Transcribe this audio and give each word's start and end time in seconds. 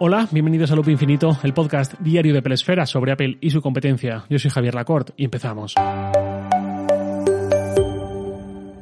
Hola, 0.00 0.28
bienvenidos 0.32 0.72
a 0.72 0.74
Loop 0.74 0.88
Infinito, 0.88 1.38
el 1.44 1.54
podcast 1.54 1.94
diario 2.00 2.34
de 2.34 2.42
Pelesfera 2.42 2.84
sobre 2.84 3.12
Apple 3.12 3.38
y 3.40 3.50
su 3.50 3.62
competencia. 3.62 4.24
Yo 4.28 4.40
soy 4.40 4.50
Javier 4.50 4.74
Lacorte 4.74 5.12
y 5.16 5.24
empezamos. 5.24 5.74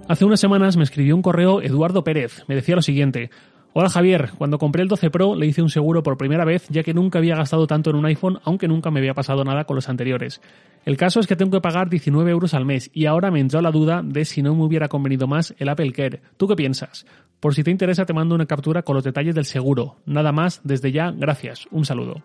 Hace 0.08 0.24
unas 0.24 0.40
semanas 0.40 0.78
me 0.78 0.84
escribió 0.84 1.14
un 1.14 1.20
correo 1.20 1.60
Eduardo 1.60 2.02
Pérez. 2.02 2.44
Me 2.48 2.54
decía 2.54 2.76
lo 2.76 2.82
siguiente. 2.82 3.30
Hola 3.74 3.88
Javier, 3.88 4.32
cuando 4.36 4.58
compré 4.58 4.82
el 4.82 4.88
12 4.88 5.08
Pro 5.08 5.34
le 5.34 5.46
hice 5.46 5.62
un 5.62 5.70
seguro 5.70 6.02
por 6.02 6.18
primera 6.18 6.44
vez 6.44 6.68
ya 6.68 6.82
que 6.82 6.92
nunca 6.92 7.18
había 7.18 7.36
gastado 7.36 7.66
tanto 7.66 7.88
en 7.88 7.96
un 7.96 8.04
iPhone 8.04 8.38
aunque 8.44 8.68
nunca 8.68 8.90
me 8.90 9.00
había 9.00 9.14
pasado 9.14 9.44
nada 9.44 9.64
con 9.64 9.76
los 9.76 9.88
anteriores. 9.88 10.42
El 10.84 10.98
caso 10.98 11.20
es 11.20 11.26
que 11.26 11.36
tengo 11.36 11.52
que 11.52 11.62
pagar 11.62 11.88
19 11.88 12.30
euros 12.30 12.52
al 12.52 12.66
mes 12.66 12.90
y 12.92 13.06
ahora 13.06 13.30
me 13.30 13.40
entró 13.40 13.62
la 13.62 13.70
duda 13.70 14.02
de 14.04 14.26
si 14.26 14.42
no 14.42 14.54
me 14.54 14.64
hubiera 14.64 14.88
convenido 14.88 15.26
más 15.26 15.54
el 15.56 15.70
Apple 15.70 15.92
Care. 15.92 16.20
¿Tú 16.36 16.48
qué 16.48 16.54
piensas? 16.54 17.06
Por 17.40 17.54
si 17.54 17.64
te 17.64 17.70
interesa 17.70 18.04
te 18.04 18.12
mando 18.12 18.34
una 18.34 18.44
captura 18.44 18.82
con 18.82 18.94
los 18.94 19.04
detalles 19.04 19.34
del 19.34 19.46
seguro. 19.46 19.96
Nada 20.04 20.32
más, 20.32 20.60
desde 20.64 20.92
ya, 20.92 21.10
gracias. 21.10 21.66
Un 21.70 21.86
saludo. 21.86 22.22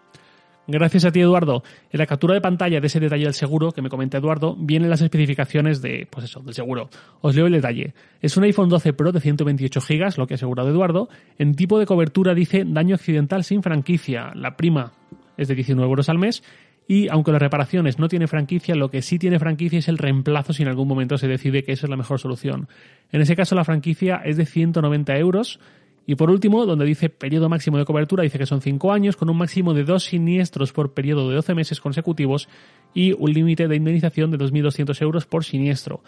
Gracias 0.70 1.05
a 1.05 1.12
ti, 1.12 1.21
Eduardo. 1.21 1.63
En 1.91 1.98
la 1.98 2.05
captura 2.05 2.34
de 2.34 2.41
pantalla 2.41 2.81
de 2.81 2.88
ese 2.88 2.99
detalle 2.99 3.23
del 3.23 3.34
seguro 3.34 3.71
que 3.71 3.81
me 3.81 3.88
comenta 3.88 4.17
Eduardo, 4.17 4.53
vienen 4.59 4.90
las 4.90 5.02
especificaciones 5.02 5.81
de, 5.81 6.07
pues 6.09 6.26
eso, 6.26 6.41
del 6.41 6.53
seguro. 6.53 6.90
Os 7.21 7.35
leo 7.35 7.45
el 7.45 7.53
detalle. 7.53 7.93
Es 8.21 8.35
un 8.35 8.43
iPhone 8.43 8.67
12 8.67 8.91
Pro 8.91 9.13
de 9.13 9.21
128 9.21 9.80
GB, 9.80 10.17
lo 10.17 10.27
que 10.27 10.34
ha 10.34 10.35
asegurado 10.35 10.70
Eduardo. 10.70 11.07
En 11.38 11.55
tipo 11.55 11.80
de 11.80 11.85
cobertura 11.85 12.34
dice 12.34 12.66
daño 12.67 12.95
accidental 12.95 13.45
sin 13.45 13.63
franquicia. 13.63 14.34
La 14.35 14.57
prima 14.57 14.91
es 15.38 15.48
de 15.48 15.55
19 15.55 15.88
euros 15.88 16.09
al 16.09 16.17
mes. 16.17 16.43
Y 16.90 17.09
aunque 17.09 17.31
las 17.31 17.41
reparaciones 17.41 17.98
no 17.99 18.09
tiene 18.09 18.27
franquicia, 18.27 18.76
lo 18.76 18.90
que 18.90 19.02
sí 19.02 19.20
tiene 19.20 19.40
franquicia 19.40 19.79
es 19.79 19.88
el 19.88 19.98
reemplazo 19.98 20.54
si 20.54 20.63
en 20.63 20.70
algún 20.70 20.88
momento 20.88 21.18
se 21.18 21.27
decide 21.27 21.63
que 21.63 21.73
esa 21.73 21.85
es 21.85 21.90
la 21.90 21.98
mejor 21.98 22.20
solución. 22.20 22.68
En 23.12 23.21
ese 23.21 23.35
caso, 23.35 23.55
la 23.55 23.65
franquicia 23.65 24.21
es 24.23 24.38
de 24.38 24.45
190 24.45 25.18
euros 25.18 25.59
y 26.09 26.16
por 26.16 26.31
último, 26.31 26.66
donde 26.66 26.85
dice 26.85 27.09
periodo 27.09 27.49
máximo 27.49 27.77
de 27.77 27.84
cobertura, 27.84 28.23
dice 28.23 28.39
que 28.39 28.45
son 28.45 28.61
5 28.61 28.93
años, 28.93 29.17
con 29.17 29.29
un 29.29 29.38
máximo 29.38 29.73
de 29.73 29.84
2 29.84 30.01
siniestros 30.01 30.71
por 30.71 30.93
periodo 30.93 31.27
de 31.27 31.35
12 31.35 31.54
meses 31.54 31.82
consecutivos 31.82 32.48
y 32.93 33.12
un 33.12 33.34
límite 33.34 33.68
de 33.68 33.76
indemnización 33.76 34.32
de 34.32 34.37
2.200 34.37 35.01
euros 35.01 35.26
por 35.26 35.43
siniestro. 35.43 36.01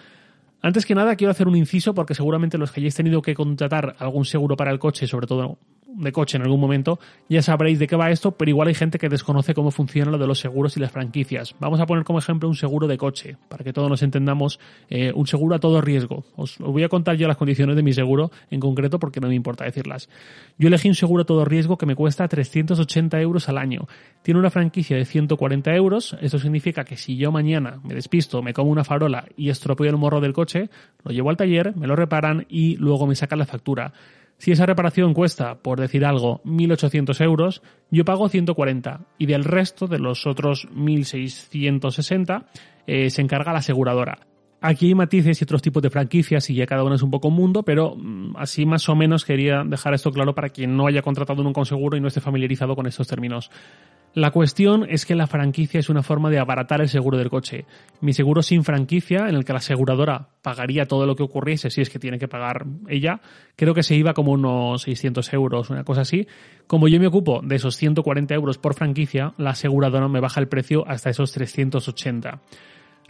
Antes 0.61 0.85
que 0.85 0.95
nada, 0.95 1.17
quiero 1.17 1.31
hacer 1.31 1.49
un 1.49 1.57
inciso 1.57 1.93
porque 1.93 2.15
seguramente 2.15 2.57
los 2.57 2.71
que 2.71 2.79
hayáis 2.79 2.95
tenido 2.95 3.21
que 3.21 3.35
contratar 3.35 3.97
algún 3.99 4.23
seguro 4.23 4.55
para 4.55 4.71
el 4.71 4.79
coche, 4.79 5.05
sobre 5.05 5.27
todo 5.27 5.59
de 5.99 6.11
coche 6.11 6.37
en 6.37 6.43
algún 6.43 6.59
momento, 6.59 6.99
ya 7.27 7.41
sabréis 7.41 7.79
de 7.79 7.87
qué 7.87 7.95
va 7.95 8.09
esto, 8.09 8.31
pero 8.31 8.49
igual 8.49 8.69
hay 8.69 8.73
gente 8.73 8.97
que 8.97 9.09
desconoce 9.09 9.53
cómo 9.53 9.71
funciona 9.71 10.11
lo 10.11 10.17
de 10.17 10.27
los 10.27 10.39
seguros 10.39 10.77
y 10.77 10.79
las 10.79 10.91
franquicias. 10.91 11.55
Vamos 11.59 11.79
a 11.79 11.85
poner 11.85 12.03
como 12.03 12.19
ejemplo 12.19 12.47
un 12.47 12.55
seguro 12.55 12.87
de 12.87 12.97
coche, 12.97 13.37
para 13.47 13.63
que 13.63 13.73
todos 13.73 13.89
nos 13.89 14.01
entendamos, 14.01 14.59
eh, 14.89 15.11
un 15.13 15.27
seguro 15.27 15.55
a 15.55 15.59
todo 15.59 15.81
riesgo. 15.81 16.23
Os, 16.35 16.57
voy 16.59 16.83
a 16.83 16.89
contar 16.89 17.17
ya 17.17 17.27
las 17.27 17.37
condiciones 17.37 17.75
de 17.75 17.83
mi 17.83 17.93
seguro 17.93 18.31
en 18.49 18.59
concreto 18.59 18.99
porque 18.99 19.19
no 19.19 19.27
me 19.27 19.35
importa 19.35 19.65
decirlas. 19.65 20.09
Yo 20.57 20.67
elegí 20.67 20.87
un 20.87 20.95
seguro 20.95 21.23
a 21.23 21.25
todo 21.25 21.45
riesgo 21.45 21.77
que 21.77 21.85
me 21.85 21.95
cuesta 21.95 22.27
380 22.27 23.19
euros 23.21 23.49
al 23.49 23.57
año. 23.57 23.87
Tiene 24.21 24.39
una 24.39 24.49
franquicia 24.49 24.97
de 24.97 25.05
140 25.05 25.73
euros, 25.75 26.17
esto 26.21 26.39
significa 26.39 26.83
que 26.83 26.97
si 26.97 27.17
yo 27.17 27.31
mañana 27.31 27.79
me 27.83 27.93
despisto, 27.93 28.41
me 28.41 28.53
como 28.53 28.71
una 28.71 28.83
farola 28.83 29.25
y 29.37 29.49
estropeo 29.49 29.89
el 29.89 29.97
morro 29.97 30.21
del 30.21 30.33
coche, 30.33 30.69
lo 31.03 31.11
llevo 31.11 31.29
al 31.29 31.37
taller, 31.37 31.75
me 31.75 31.87
lo 31.87 31.95
reparan 31.95 32.45
y 32.49 32.75
luego 32.77 33.07
me 33.07 33.15
sacan 33.15 33.39
la 33.39 33.45
factura. 33.45 33.93
Si 34.39 34.53
esa 34.53 34.65
reparación 34.65 35.13
cuesta, 35.13 35.55
por 35.55 35.81
decir 35.81 36.05
algo, 36.05 36.41
1.800 36.45 37.21
euros, 37.23 37.61
yo 37.91 38.05
pago 38.05 38.29
140 38.29 39.01
y 39.17 39.25
del 39.25 39.43
resto 39.43 39.85
de 39.85 39.99
los 39.99 40.25
otros 40.25 40.67
1.660 40.73 42.45
eh, 42.87 43.09
se 43.09 43.21
encarga 43.21 43.51
la 43.51 43.59
aseguradora. 43.59 44.19
Aquí 44.61 44.87
hay 44.87 44.95
matices 44.95 45.39
y 45.39 45.43
otros 45.45 45.61
tipos 45.61 45.81
de 45.81 45.89
franquicias 45.89 46.49
y 46.49 46.55
ya 46.55 46.65
cada 46.65 46.83
uno 46.83 46.95
es 46.95 47.01
un 47.01 47.09
poco 47.09 47.29
un 47.29 47.35
mundo, 47.35 47.63
pero 47.63 47.95
mm, 47.95 48.35
así 48.37 48.65
más 48.65 48.89
o 48.89 48.95
menos 48.95 49.23
quería 49.23 49.63
dejar 49.65 49.93
esto 49.93 50.11
claro 50.11 50.35
para 50.35 50.49
quien 50.49 50.75
no 50.75 50.87
haya 50.87 51.01
contratado 51.01 51.41
un 51.41 51.53
conseguro 51.53 51.95
y 51.95 52.01
no 52.01 52.09
esté 52.09 52.19
familiarizado 52.19 52.75
con 52.75 52.85
estos 52.85 53.07
términos. 53.07 53.49
La 54.15 54.31
cuestión 54.31 54.85
es 54.89 55.05
que 55.05 55.15
la 55.15 55.27
franquicia 55.27 55.79
es 55.79 55.87
una 55.87 56.01
forma 56.01 56.29
de 56.29 56.39
abaratar 56.39 56.81
el 56.81 56.89
seguro 56.89 57.17
del 57.17 57.29
coche. 57.29 57.65
Mi 58.01 58.11
seguro 58.11 58.41
sin 58.41 58.63
franquicia, 58.63 59.29
en 59.29 59.35
el 59.35 59.45
que 59.45 59.53
la 59.53 59.59
aseguradora 59.59 60.29
pagaría 60.41 60.87
todo 60.87 61.05
lo 61.05 61.15
que 61.15 61.23
ocurriese 61.23 61.69
si 61.69 61.81
es 61.81 61.89
que 61.89 61.99
tiene 61.99 62.17
que 62.17 62.27
pagar 62.27 62.65
ella, 62.87 63.21
creo 63.55 63.75
que 63.75 63.83
se 63.83 63.95
iba 63.95 64.13
como 64.13 64.31
unos 64.31 64.81
600 64.81 65.31
euros, 65.33 65.69
una 65.69 65.83
cosa 65.83 66.01
así. 66.01 66.27
Como 66.65 66.87
yo 66.87 66.99
me 66.99 67.07
ocupo 67.07 67.41
de 67.43 67.55
esos 67.55 67.75
140 67.75 68.33
euros 68.33 68.57
por 68.57 68.73
franquicia, 68.73 69.33
la 69.37 69.51
aseguradora 69.51 70.07
me 70.07 70.19
baja 70.19 70.41
el 70.41 70.47
precio 70.47 70.85
hasta 70.87 71.11
esos 71.11 71.31
380. 71.31 72.41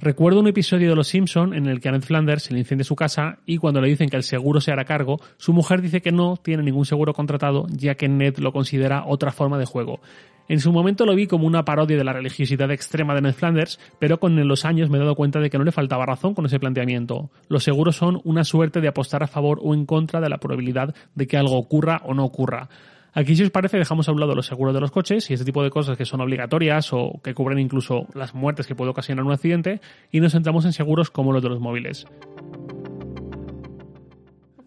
Recuerdo 0.02 0.40
un 0.40 0.48
episodio 0.48 0.90
de 0.90 0.96
Los 0.96 1.10
Simpson 1.10 1.54
en 1.54 1.66
el 1.66 1.82
que 1.82 1.90
a 1.90 1.92
Ned 1.92 2.04
Flanders 2.04 2.44
se 2.44 2.54
le 2.54 2.60
incendia 2.60 2.86
su 2.86 2.96
casa 2.96 3.40
y 3.46 3.58
cuando 3.58 3.82
le 3.82 3.90
dicen 3.90 4.08
que 4.08 4.16
el 4.16 4.24
seguro 4.24 4.62
se 4.62 4.72
hará 4.72 4.86
cargo, 4.86 5.20
su 5.36 5.52
mujer 5.52 5.82
dice 5.82 6.02
que 6.02 6.14
no 6.14 6.38
tiene 6.38 6.64
ningún 6.64 6.86
seguro 6.86 7.14
contratado 7.14 7.68
ya 7.70 7.96
que 7.96 8.08
Ned 8.08 8.38
lo 8.38 8.54
considera 8.54 9.04
otra 9.06 9.34
forma 9.34 9.58
de 9.58 9.66
juego. 9.66 10.00
En 10.48 10.62
su 10.62 10.72
momento 10.72 11.06
lo 11.06 11.16
vi 11.16 11.28
como 11.28 11.46
una 11.46 11.66
parodia 11.66 11.98
de 11.98 12.06
la 12.06 12.14
religiosidad 12.14 12.72
extrema 12.72 13.14
de 13.14 13.22
Ned 13.22 13.34
Flanders, 13.34 13.78
pero 14.00 14.22
con 14.22 14.48
los 14.48 14.64
años 14.64 14.90
me 14.90 14.98
he 14.98 15.02
dado 15.02 15.16
cuenta 15.16 15.42
de 15.42 15.50
que 15.50 15.58
no 15.58 15.66
le 15.66 15.74
faltaba 15.74 16.06
razón 16.06 16.34
con 16.34 16.46
ese 16.46 16.62
planteamiento. 16.62 17.30
Los 17.50 17.66
seguros 17.66 17.98
son 17.98 18.22
una 18.24 18.46
suerte 18.46 18.80
de 18.80 18.88
apostar 18.88 19.22
a 19.22 19.28
favor 19.28 19.60
o 19.62 19.74
en 19.74 19.86
contra 19.86 20.22
de 20.22 20.30
la 20.30 20.38
probabilidad 20.38 20.96
de 21.14 21.28
que 21.28 21.36
algo 21.36 21.58
ocurra 21.58 22.02
o 22.06 22.14
no 22.14 22.24
ocurra. 22.24 22.70
Aquí, 23.14 23.36
si 23.36 23.44
os 23.44 23.50
parece, 23.50 23.78
dejamos 23.78 24.08
a 24.08 24.12
un 24.12 24.20
lado 24.20 24.36
los 24.36 24.46
seguros 24.46 24.74
de 24.74 24.82
los 24.82 24.92
coches 24.92 25.30
y 25.30 25.34
este 25.34 25.46
tipo 25.46 25.64
de 25.64 25.70
cosas 25.70 25.98
que 25.98 26.06
son 26.06 26.22
obligatorias 26.22 26.94
o 26.94 27.20
que 27.24 27.34
cubren 27.34 27.60
incluso 27.60 28.08
las 28.14 28.36
muertes 28.36 28.68
que 28.68 28.76
puede 28.76 28.92
ocasionar 28.92 29.26
un 29.26 29.32
accidente 29.32 29.82
y 30.12 30.20
nos 30.20 30.34
centramos 30.34 30.66
en 30.66 30.74
seguros 30.74 31.10
como 31.10 31.34
los 31.34 31.42
de 31.42 31.50
los 31.50 31.60
móviles. 31.60 32.06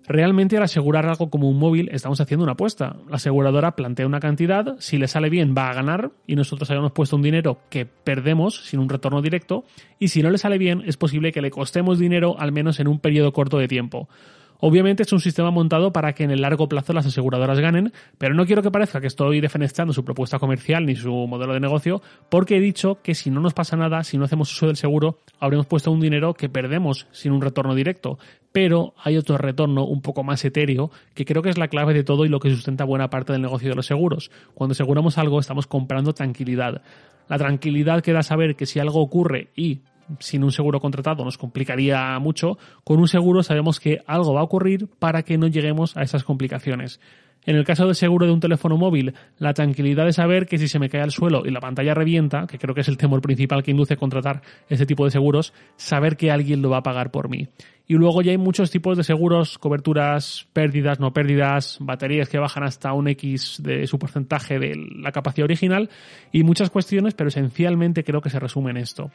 Realmente 0.08 0.56
al 0.56 0.64
asegurar 0.64 1.06
algo 1.06 1.30
como 1.30 1.48
un 1.48 1.58
móvil 1.58 1.88
estamos 1.92 2.20
haciendo 2.20 2.42
una 2.42 2.52
apuesta. 2.52 2.96
La 3.08 3.16
aseguradora 3.16 3.76
plantea 3.76 4.06
una 4.06 4.18
cantidad, 4.18 4.74
si 4.78 4.98
le 4.98 5.06
sale 5.06 5.30
bien 5.30 5.54
va 5.56 5.70
a 5.70 5.74
ganar 5.74 6.10
y 6.26 6.34
nosotros 6.34 6.68
habíamos 6.70 6.92
puesto 6.92 7.14
un 7.16 7.22
dinero 7.22 7.60
que 7.70 7.86
perdemos 7.86 8.66
sin 8.66 8.80
un 8.80 8.88
retorno 8.88 9.22
directo 9.22 9.64
y 10.00 10.08
si 10.08 10.22
no 10.22 10.30
le 10.30 10.38
sale 10.38 10.58
bien 10.58 10.82
es 10.86 10.96
posible 10.96 11.30
que 11.30 11.40
le 11.40 11.50
costemos 11.50 11.98
dinero 11.98 12.34
al 12.38 12.50
menos 12.50 12.80
en 12.80 12.88
un 12.88 12.98
periodo 12.98 13.32
corto 13.32 13.58
de 13.58 13.68
tiempo. 13.68 14.08
Obviamente 14.64 15.02
es 15.02 15.12
un 15.12 15.18
sistema 15.18 15.50
montado 15.50 15.92
para 15.92 16.12
que 16.12 16.22
en 16.22 16.30
el 16.30 16.40
largo 16.40 16.68
plazo 16.68 16.92
las 16.92 17.04
aseguradoras 17.04 17.58
ganen, 17.58 17.92
pero 18.16 18.32
no 18.32 18.46
quiero 18.46 18.62
que 18.62 18.70
parezca 18.70 19.00
que 19.00 19.08
estoy 19.08 19.40
defenestrando 19.40 19.92
su 19.92 20.04
propuesta 20.04 20.38
comercial 20.38 20.86
ni 20.86 20.94
su 20.94 21.10
modelo 21.10 21.52
de 21.52 21.58
negocio, 21.58 22.00
porque 22.28 22.58
he 22.58 22.60
dicho 22.60 23.00
que 23.02 23.16
si 23.16 23.28
no 23.28 23.40
nos 23.40 23.54
pasa 23.54 23.76
nada, 23.76 24.04
si 24.04 24.18
no 24.18 24.24
hacemos 24.24 24.52
uso 24.52 24.68
del 24.68 24.76
seguro, 24.76 25.18
habremos 25.40 25.66
puesto 25.66 25.90
un 25.90 25.98
dinero 25.98 26.34
que 26.34 26.48
perdemos 26.48 27.08
sin 27.10 27.32
un 27.32 27.42
retorno 27.42 27.74
directo. 27.74 28.20
Pero 28.52 28.94
hay 29.02 29.16
otro 29.16 29.36
retorno 29.36 29.84
un 29.84 30.00
poco 30.00 30.22
más 30.22 30.44
etéreo 30.44 30.92
que 31.12 31.24
creo 31.24 31.42
que 31.42 31.50
es 31.50 31.58
la 31.58 31.66
clave 31.66 31.92
de 31.92 32.04
todo 32.04 32.24
y 32.24 32.28
lo 32.28 32.38
que 32.38 32.50
sustenta 32.50 32.84
buena 32.84 33.10
parte 33.10 33.32
del 33.32 33.42
negocio 33.42 33.68
de 33.68 33.74
los 33.74 33.86
seguros. 33.86 34.30
Cuando 34.54 34.74
aseguramos 34.74 35.18
algo 35.18 35.40
estamos 35.40 35.66
comprando 35.66 36.12
tranquilidad. 36.12 36.82
La 37.28 37.36
tranquilidad 37.36 38.00
que 38.00 38.12
da 38.12 38.22
saber 38.22 38.54
que 38.54 38.66
si 38.66 38.78
algo 38.78 39.00
ocurre 39.00 39.48
y 39.56 39.80
sin 40.18 40.44
un 40.44 40.52
seguro 40.52 40.80
contratado 40.80 41.24
nos 41.24 41.38
complicaría 41.38 42.18
mucho. 42.18 42.58
Con 42.84 42.98
un 42.98 43.08
seguro 43.08 43.42
sabemos 43.42 43.80
que 43.80 44.00
algo 44.06 44.34
va 44.34 44.40
a 44.40 44.44
ocurrir 44.44 44.88
para 44.98 45.22
que 45.22 45.38
no 45.38 45.46
lleguemos 45.46 45.96
a 45.96 46.02
esas 46.02 46.24
complicaciones. 46.24 47.00
En 47.44 47.56
el 47.56 47.64
caso 47.64 47.86
del 47.86 47.96
seguro 47.96 48.26
de 48.26 48.32
un 48.32 48.38
teléfono 48.38 48.76
móvil, 48.76 49.14
la 49.38 49.52
tranquilidad 49.52 50.04
de 50.04 50.12
saber 50.12 50.46
que 50.46 50.58
si 50.58 50.68
se 50.68 50.78
me 50.78 50.88
cae 50.88 51.00
al 51.02 51.10
suelo 51.10 51.42
y 51.44 51.50
la 51.50 51.58
pantalla 51.58 51.92
revienta, 51.92 52.46
que 52.46 52.56
creo 52.56 52.72
que 52.72 52.82
es 52.82 52.88
el 52.88 52.96
temor 52.96 53.20
principal 53.20 53.64
que 53.64 53.72
induce 53.72 53.94
a 53.94 53.96
contratar 53.96 54.42
este 54.68 54.86
tipo 54.86 55.04
de 55.04 55.10
seguros, 55.10 55.52
saber 55.76 56.16
que 56.16 56.30
alguien 56.30 56.62
lo 56.62 56.70
va 56.70 56.78
a 56.78 56.82
pagar 56.82 57.10
por 57.10 57.28
mí. 57.28 57.48
Y 57.88 57.94
luego 57.94 58.22
ya 58.22 58.30
hay 58.30 58.38
muchos 58.38 58.70
tipos 58.70 58.96
de 58.96 59.02
seguros, 59.02 59.58
coberturas, 59.58 60.46
pérdidas, 60.52 61.00
no 61.00 61.12
pérdidas, 61.12 61.78
baterías 61.80 62.28
que 62.28 62.38
bajan 62.38 62.62
hasta 62.62 62.92
un 62.92 63.08
X 63.08 63.60
de 63.60 63.88
su 63.88 63.98
porcentaje 63.98 64.60
de 64.60 64.76
la 64.76 65.10
capacidad 65.10 65.44
original 65.44 65.90
y 66.30 66.44
muchas 66.44 66.70
cuestiones, 66.70 67.14
pero 67.14 67.26
esencialmente 67.26 68.04
creo 68.04 68.20
que 68.20 68.30
se 68.30 68.38
resume 68.38 68.70
en 68.70 68.76
esto. 68.76 69.10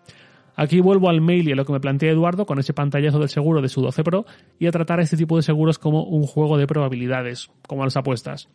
Aquí 0.57 0.81
vuelvo 0.81 1.07
al 1.07 1.21
mail 1.21 1.47
y 1.47 1.51
a 1.51 1.55
lo 1.55 1.65
que 1.65 1.71
me 1.71 1.79
plantea 1.79 2.11
Eduardo 2.11 2.47
con 2.47 2.57
ese 2.57 2.73
pantallazo 2.73 3.19
del 3.19 3.29
seguro 3.29 3.61
de 3.61 3.69
su 3.69 3.81
12 3.81 4.03
Pro 4.03 4.25
y 4.57 4.65
a 4.65 4.71
tratar 4.71 4.99
este 4.99 5.15
tipo 5.15 5.37
de 5.37 5.43
seguros 5.43 5.77
como 5.77 6.03
un 6.03 6.23
juego 6.23 6.57
de 6.57 6.65
probabilidades, 6.65 7.51
como 7.67 7.83
a 7.83 7.85
las 7.85 7.95
apuestas. 7.95 8.49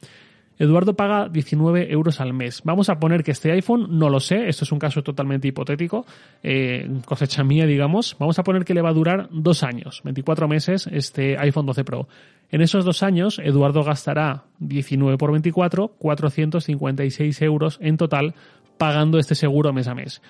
Eduardo 0.58 0.94
paga 0.94 1.28
19 1.28 1.92
euros 1.92 2.20
al 2.20 2.34
mes. 2.34 2.62
Vamos 2.64 2.88
a 2.88 2.98
poner 2.98 3.22
que 3.22 3.30
este 3.30 3.52
iPhone, 3.52 3.98
no 3.98 4.10
lo 4.10 4.20
sé, 4.20 4.48
esto 4.48 4.64
es 4.64 4.72
un 4.72 4.78
caso 4.78 5.02
totalmente 5.02 5.48
hipotético, 5.48 6.04
eh, 6.42 6.88
cosecha 7.04 7.42
mía, 7.44 7.66
digamos. 7.66 8.16
Vamos 8.18 8.38
a 8.38 8.42
poner 8.42 8.64
que 8.64 8.74
le 8.74 8.82
va 8.82 8.90
a 8.90 8.94
durar 8.94 9.28
dos 9.30 9.62
años, 9.62 10.02
24 10.04 10.48
meses, 10.48 10.88
este 10.92 11.38
iPhone 11.38 11.66
12 11.66 11.84
Pro. 11.84 12.08
En 12.50 12.60
esos 12.60 12.84
dos 12.84 13.02
años, 13.02 13.38
Eduardo 13.38 13.82
gastará 13.82 14.44
19 14.58 15.16
por 15.18 15.32
24, 15.32 15.88
456 15.98 17.42
euros 17.42 17.78
en 17.80 17.96
total, 17.96 18.34
pagando 18.76 19.18
este 19.18 19.34
seguro 19.34 19.72
mes 19.72 19.88
a 19.88 19.94
mes. 19.94 20.20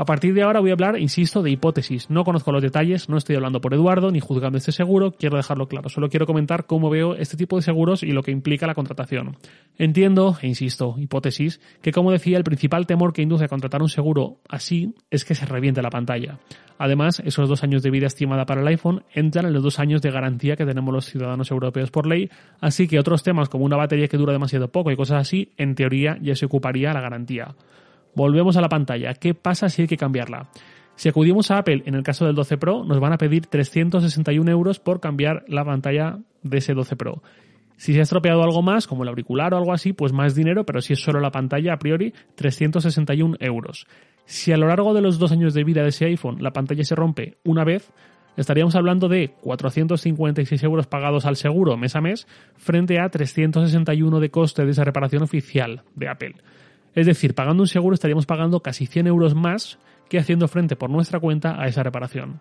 A 0.00 0.04
partir 0.04 0.32
de 0.32 0.42
ahora 0.42 0.60
voy 0.60 0.70
a 0.70 0.74
hablar, 0.74 0.96
insisto, 0.96 1.42
de 1.42 1.50
hipótesis. 1.50 2.08
No 2.08 2.22
conozco 2.22 2.52
los 2.52 2.62
detalles, 2.62 3.08
no 3.08 3.16
estoy 3.16 3.34
hablando 3.34 3.60
por 3.60 3.74
Eduardo 3.74 4.12
ni 4.12 4.20
juzgando 4.20 4.56
este 4.56 4.70
seguro, 4.70 5.10
quiero 5.10 5.36
dejarlo 5.36 5.66
claro. 5.66 5.88
Solo 5.88 6.08
quiero 6.08 6.24
comentar 6.24 6.66
cómo 6.66 6.88
veo 6.88 7.16
este 7.16 7.36
tipo 7.36 7.56
de 7.56 7.62
seguros 7.62 8.04
y 8.04 8.12
lo 8.12 8.22
que 8.22 8.30
implica 8.30 8.68
la 8.68 8.76
contratación. 8.76 9.36
Entiendo, 9.76 10.38
e 10.40 10.46
insisto, 10.46 10.94
hipótesis, 10.98 11.60
que 11.82 11.90
como 11.90 12.12
decía, 12.12 12.38
el 12.38 12.44
principal 12.44 12.86
temor 12.86 13.12
que 13.12 13.22
induce 13.22 13.46
a 13.46 13.48
contratar 13.48 13.82
un 13.82 13.88
seguro 13.88 14.38
así 14.48 14.94
es 15.10 15.24
que 15.24 15.34
se 15.34 15.46
reviente 15.46 15.82
la 15.82 15.90
pantalla. 15.90 16.38
Además, 16.78 17.20
esos 17.24 17.48
dos 17.48 17.64
años 17.64 17.82
de 17.82 17.90
vida 17.90 18.06
estimada 18.06 18.46
para 18.46 18.60
el 18.60 18.68
iPhone 18.68 19.02
entran 19.12 19.46
en 19.46 19.52
los 19.52 19.64
dos 19.64 19.80
años 19.80 20.00
de 20.00 20.12
garantía 20.12 20.54
que 20.54 20.64
tenemos 20.64 20.94
los 20.94 21.06
ciudadanos 21.06 21.50
europeos 21.50 21.90
por 21.90 22.06
ley, 22.06 22.30
así 22.60 22.86
que 22.86 23.00
otros 23.00 23.24
temas 23.24 23.48
como 23.48 23.64
una 23.64 23.76
batería 23.76 24.06
que 24.06 24.16
dura 24.16 24.32
demasiado 24.32 24.68
poco 24.70 24.92
y 24.92 24.96
cosas 24.96 25.22
así, 25.22 25.50
en 25.56 25.74
teoría 25.74 26.18
ya 26.22 26.36
se 26.36 26.46
ocuparía 26.46 26.92
la 26.92 27.00
garantía. 27.00 27.56
Volvemos 28.18 28.56
a 28.56 28.60
la 28.60 28.68
pantalla. 28.68 29.14
¿Qué 29.14 29.32
pasa 29.32 29.68
si 29.68 29.82
hay 29.82 29.86
que 29.86 29.96
cambiarla? 29.96 30.48
Si 30.96 31.08
acudimos 31.08 31.52
a 31.52 31.58
Apple 31.58 31.84
en 31.86 31.94
el 31.94 32.02
caso 32.02 32.26
del 32.26 32.34
12 32.34 32.58
Pro, 32.58 32.82
nos 32.82 32.98
van 32.98 33.12
a 33.12 33.16
pedir 33.16 33.46
361 33.46 34.50
euros 34.50 34.80
por 34.80 34.98
cambiar 34.98 35.44
la 35.46 35.64
pantalla 35.64 36.18
de 36.42 36.58
ese 36.58 36.74
12 36.74 36.96
Pro. 36.96 37.22
Si 37.76 37.92
se 37.92 38.00
ha 38.00 38.02
estropeado 38.02 38.42
algo 38.42 38.60
más, 38.60 38.88
como 38.88 39.04
el 39.04 39.08
auricular 39.08 39.54
o 39.54 39.56
algo 39.56 39.72
así, 39.72 39.92
pues 39.92 40.12
más 40.12 40.34
dinero, 40.34 40.66
pero 40.66 40.80
si 40.80 40.94
es 40.94 41.00
solo 41.00 41.20
la 41.20 41.30
pantalla, 41.30 41.74
a 41.74 41.78
priori, 41.78 42.12
361 42.34 43.36
euros. 43.38 43.86
Si 44.24 44.50
a 44.50 44.56
lo 44.56 44.66
largo 44.66 44.94
de 44.94 45.02
los 45.02 45.20
dos 45.20 45.30
años 45.30 45.54
de 45.54 45.62
vida 45.62 45.84
de 45.84 45.90
ese 45.90 46.06
iPhone 46.06 46.42
la 46.42 46.52
pantalla 46.52 46.82
se 46.82 46.96
rompe 46.96 47.38
una 47.44 47.62
vez, 47.62 47.92
estaríamos 48.36 48.74
hablando 48.74 49.06
de 49.06 49.28
456 49.42 50.60
euros 50.64 50.88
pagados 50.88 51.24
al 51.24 51.36
seguro 51.36 51.76
mes 51.76 51.94
a 51.94 52.00
mes 52.00 52.26
frente 52.56 52.98
a 52.98 53.10
361 53.10 54.18
de 54.18 54.30
coste 54.32 54.64
de 54.64 54.72
esa 54.72 54.82
reparación 54.82 55.22
oficial 55.22 55.84
de 55.94 56.08
Apple. 56.08 56.34
Es 56.94 57.06
decir, 57.06 57.34
pagando 57.34 57.62
un 57.62 57.68
seguro 57.68 57.94
estaríamos 57.94 58.26
pagando 58.26 58.60
casi 58.60 58.86
100 58.86 59.06
euros 59.06 59.34
más 59.34 59.78
que 60.08 60.18
haciendo 60.18 60.48
frente 60.48 60.76
por 60.76 60.90
nuestra 60.90 61.20
cuenta 61.20 61.60
a 61.60 61.66
esa 61.66 61.82
reparación. 61.82 62.40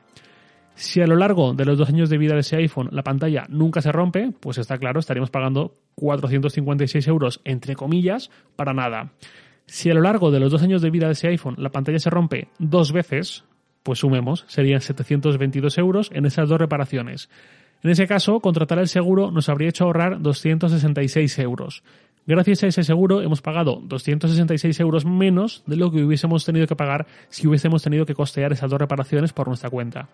Si 0.75 1.01
a 1.01 1.07
lo 1.07 1.15
largo 1.15 1.53
de 1.53 1.65
los 1.65 1.77
dos 1.77 1.89
años 1.89 2.09
de 2.09 2.19
vida 2.19 2.35
de 2.35 2.41
ese 2.41 2.55
iPhone 2.57 2.89
la 2.91 3.03
pantalla 3.03 3.45
nunca 3.49 3.81
se 3.81 3.91
rompe, 3.91 4.31
pues 4.39 4.57
está 4.57 4.77
claro, 4.77 4.99
estaríamos 4.99 5.31
pagando 5.31 5.73
456 5.95 7.07
euros, 7.07 7.41
entre 7.45 7.75
comillas, 7.75 8.29
para 8.55 8.73
nada. 8.73 9.11
Si 9.65 9.89
a 9.89 9.93
lo 9.93 10.01
largo 10.01 10.31
de 10.31 10.39
los 10.39 10.51
dos 10.51 10.61
años 10.61 10.81
de 10.81 10.91
vida 10.91 11.07
de 11.07 11.13
ese 11.13 11.27
iPhone 11.27 11.55
la 11.57 11.71
pantalla 11.71 11.99
se 11.99 12.09
rompe 12.09 12.49
dos 12.59 12.91
veces, 12.91 13.43
pues 13.81 13.99
sumemos, 13.99 14.45
serían 14.47 14.81
722 14.81 15.77
euros 15.77 16.09
en 16.13 16.25
esas 16.25 16.47
dos 16.47 16.59
reparaciones. 16.59 17.29
En 17.83 17.91
ese 17.91 18.07
caso, 18.07 18.39
contratar 18.39 18.79
el 18.79 18.87
seguro 18.87 19.31
nos 19.31 19.49
habría 19.49 19.69
hecho 19.69 19.85
ahorrar 19.85 20.21
266 20.21 21.39
euros. 21.39 21.83
Gracias 22.27 22.61
a 22.63 22.67
ese 22.67 22.83
seguro 22.83 23.21
hemos 23.21 23.41
pagado 23.41 23.79
266 23.81 24.77
euros 24.81 25.05
menos 25.05 25.63
de 25.65 25.77
lo 25.77 25.89
que 25.89 26.03
hubiésemos 26.03 26.43
tenido 26.43 26.67
que 26.67 26.75
pagar 26.75 27.07
si 27.29 27.47
hubiésemos 27.47 27.81
tenido 27.81 28.05
que 28.05 28.15
costear 28.15 28.51
esas 28.51 28.69
dos 28.69 28.77
reparaciones 28.77 29.31
por 29.31 29.47
nuestra 29.47 29.69
cuenta. 29.69 30.09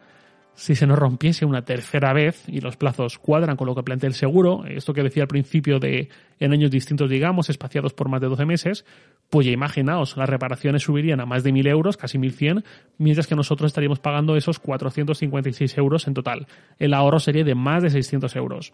Si 0.54 0.76
se 0.76 0.86
nos 0.86 1.00
rompiese 1.00 1.44
una 1.44 1.66
tercera 1.66 2.14
vez 2.14 2.48
y 2.48 2.62
los 2.62 2.78
plazos 2.78 3.18
cuadran 3.18 3.58
con 3.58 3.66
lo 3.66 3.74
que 3.74 3.82
plantea 3.82 4.10
el 4.10 4.14
seguro, 4.14 4.64
esto 4.68 4.94
que 4.94 5.02
decía 5.02 5.24
al 5.24 5.28
principio 5.28 5.80
de 5.80 6.10
en 6.40 6.54
años 6.54 6.70
distintos, 6.70 7.10
digamos, 7.10 7.50
espaciados 7.50 7.94
por 7.94 8.10
más 8.10 8.22
de 8.22 8.28
12 8.28 8.46
meses, 8.46 8.86
pues 9.32 9.48
ya 9.48 9.52
imaginaos, 9.52 10.16
las 10.16 10.30
reparaciones 10.30 10.84
subirían 10.84 11.20
a 11.20 11.26
más 11.26 11.44
de 11.44 11.52
1.000 11.52 11.68
euros, 11.68 11.98
casi 11.98 12.20
1.100, 12.20 12.64
mientras 13.00 13.26
que 13.26 13.36
nosotros 13.36 13.70
estaríamos 13.70 13.98
pagando 13.98 14.36
esos 14.36 14.60
456 14.60 15.80
euros 15.80 16.08
en 16.08 16.14
total. 16.14 16.46
El 16.78 16.94
ahorro 16.94 17.20
sería 17.20 17.44
de 17.44 17.56
más 17.56 17.82
de 17.82 17.90
600 17.90 18.36
euros. 18.36 18.74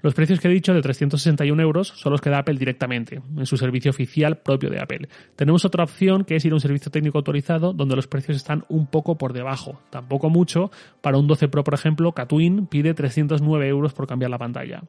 Los 0.00 0.14
precios 0.14 0.38
que 0.38 0.48
he 0.48 0.50
dicho 0.50 0.72
de 0.72 0.80
361 0.80 1.60
euros 1.60 1.88
son 1.88 2.12
los 2.12 2.20
que 2.20 2.30
da 2.30 2.38
Apple 2.38 2.56
directamente, 2.56 3.20
en 3.36 3.46
su 3.46 3.56
servicio 3.56 3.90
oficial 3.90 4.38
propio 4.38 4.70
de 4.70 4.80
Apple. 4.80 5.08
Tenemos 5.34 5.64
otra 5.64 5.84
opción 5.84 6.24
que 6.24 6.36
es 6.36 6.44
ir 6.44 6.52
a 6.52 6.54
un 6.54 6.60
servicio 6.60 6.92
técnico 6.92 7.18
autorizado 7.18 7.72
donde 7.72 7.96
los 7.96 8.06
precios 8.06 8.36
están 8.36 8.64
un 8.68 8.86
poco 8.86 9.18
por 9.18 9.32
debajo, 9.32 9.80
tampoco 9.90 10.30
mucho. 10.30 10.70
Para 11.00 11.18
un 11.18 11.26
12 11.26 11.48
Pro, 11.48 11.64
por 11.64 11.74
ejemplo, 11.74 12.12
Catwin 12.12 12.66
pide 12.66 12.94
309 12.94 13.68
euros 13.68 13.92
por 13.92 14.06
cambiar 14.06 14.30
la 14.30 14.38
pantalla. 14.38 14.82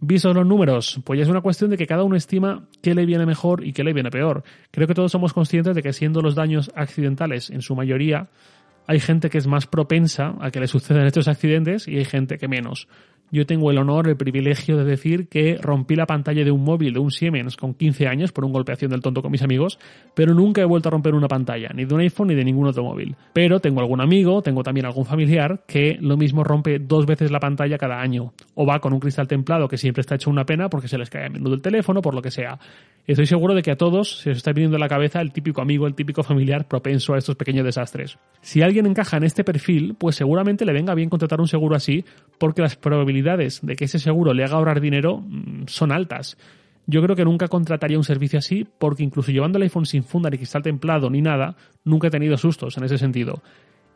Vistos 0.00 0.34
los 0.34 0.46
números, 0.46 1.00
pues 1.04 1.20
es 1.20 1.28
una 1.28 1.42
cuestión 1.42 1.68
de 1.68 1.76
que 1.76 1.86
cada 1.86 2.04
uno 2.04 2.16
estima 2.16 2.66
qué 2.80 2.94
le 2.94 3.04
viene 3.04 3.26
mejor 3.26 3.62
y 3.62 3.74
qué 3.74 3.84
le 3.84 3.92
viene 3.92 4.10
peor. 4.10 4.42
Creo 4.70 4.86
que 4.86 4.94
todos 4.94 5.12
somos 5.12 5.34
conscientes 5.34 5.74
de 5.74 5.82
que 5.82 5.92
siendo 5.92 6.22
los 6.22 6.34
daños 6.34 6.70
accidentales 6.74 7.50
en 7.50 7.60
su 7.60 7.76
mayoría, 7.76 8.30
hay 8.88 9.00
gente 9.00 9.28
que 9.28 9.36
es 9.36 9.46
más 9.46 9.66
propensa 9.66 10.34
a 10.40 10.50
que 10.50 10.60
le 10.60 10.66
sucedan 10.66 11.06
estos 11.06 11.28
accidentes 11.28 11.86
y 11.86 11.98
hay 11.98 12.06
gente 12.06 12.38
que 12.38 12.48
menos. 12.48 12.88
Yo 13.30 13.44
tengo 13.44 13.70
el 13.70 13.76
honor, 13.76 14.08
el 14.08 14.16
privilegio 14.16 14.78
de 14.78 14.84
decir 14.84 15.28
que 15.28 15.58
rompí 15.60 15.94
la 15.96 16.06
pantalla 16.06 16.44
de 16.44 16.50
un 16.50 16.64
móvil 16.64 16.94
de 16.94 17.00
un 17.00 17.10
Siemens 17.10 17.56
con 17.56 17.74
15 17.74 18.06
años 18.06 18.32
por 18.32 18.46
un 18.46 18.52
golpeación 18.52 18.90
del 18.90 19.02
tonto 19.02 19.20
con 19.20 19.30
mis 19.30 19.42
amigos, 19.42 19.78
pero 20.14 20.32
nunca 20.32 20.62
he 20.62 20.64
vuelto 20.64 20.88
a 20.88 20.92
romper 20.92 21.14
una 21.14 21.28
pantalla, 21.28 21.68
ni 21.74 21.84
de 21.84 21.94
un 21.94 22.00
iPhone 22.00 22.28
ni 22.28 22.34
de 22.34 22.44
ningún 22.44 22.68
otro 22.68 22.84
móvil. 22.84 23.16
Pero 23.34 23.60
tengo 23.60 23.80
algún 23.80 24.00
amigo, 24.00 24.40
tengo 24.40 24.62
también 24.62 24.86
algún 24.86 25.04
familiar 25.04 25.64
que 25.66 25.98
lo 26.00 26.16
mismo 26.16 26.42
rompe 26.42 26.78
dos 26.78 27.04
veces 27.04 27.30
la 27.30 27.38
pantalla 27.38 27.76
cada 27.76 28.00
año, 28.00 28.32
o 28.54 28.64
va 28.64 28.78
con 28.78 28.94
un 28.94 29.00
cristal 29.00 29.28
templado 29.28 29.68
que 29.68 29.76
siempre 29.76 30.00
está 30.00 30.14
hecho 30.14 30.30
una 30.30 30.46
pena 30.46 30.70
porque 30.70 30.88
se 30.88 30.96
les 30.96 31.10
cae 31.10 31.26
a 31.26 31.28
menudo 31.28 31.54
el 31.54 31.60
teléfono, 31.60 32.00
por 32.00 32.14
lo 32.14 32.22
que 32.22 32.30
sea. 32.30 32.58
Estoy 33.06 33.26
seguro 33.26 33.54
de 33.54 33.62
que 33.62 33.70
a 33.70 33.76
todos 33.76 34.20
se 34.20 34.30
os 34.30 34.38
está 34.38 34.52
viniendo 34.52 34.76
a 34.76 34.80
la 34.80 34.88
cabeza 34.88 35.20
el 35.20 35.32
típico 35.32 35.60
amigo, 35.60 35.86
el 35.86 35.94
típico 35.94 36.22
familiar 36.22 36.66
propenso 36.66 37.14
a 37.14 37.18
estos 37.18 37.36
pequeños 37.36 37.64
desastres. 37.64 38.18
Si 38.40 38.62
alguien 38.62 38.86
encaja 38.86 39.16
en 39.16 39.24
este 39.24 39.44
perfil, 39.44 39.96
pues 39.98 40.16
seguramente 40.16 40.64
le 40.64 40.72
venga 40.72 40.94
bien 40.94 41.08
contratar 41.08 41.40
un 41.40 41.48
seguro 41.48 41.74
así, 41.74 42.04
porque 42.38 42.62
las 42.62 42.76
probabilidades 42.76 43.17
de 43.22 43.76
que 43.76 43.84
ese 43.84 43.98
seguro 43.98 44.32
le 44.32 44.44
haga 44.44 44.56
ahorrar 44.56 44.80
dinero 44.80 45.18
mm, 45.18 45.64
son 45.66 45.92
altas. 45.92 46.36
Yo 46.86 47.02
creo 47.02 47.14
que 47.14 47.24
nunca 47.24 47.48
contrataría 47.48 47.98
un 47.98 48.04
servicio 48.04 48.38
así, 48.38 48.66
porque 48.78 49.02
incluso 49.02 49.30
llevando 49.30 49.58
el 49.58 49.64
iPhone 49.64 49.84
sin 49.84 50.04
funda 50.04 50.30
ni 50.30 50.38
cristal 50.38 50.62
templado 50.62 51.10
ni 51.10 51.20
nada, 51.20 51.54
nunca 51.84 52.08
he 52.08 52.10
tenido 52.10 52.36
sustos 52.38 52.78
en 52.78 52.84
ese 52.84 52.96
sentido. 52.96 53.42